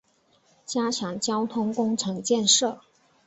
[0.65, 2.81] 加强交通工程建设